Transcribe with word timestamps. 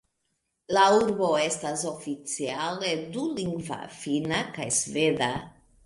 La 0.77 0.85
urbo 0.93 1.29
estas 1.41 1.85
oficiale 1.91 2.97
dulingva, 3.19 3.81
Finna 4.03 4.45
kaj 4.59 4.71
Sveda. 4.85 5.35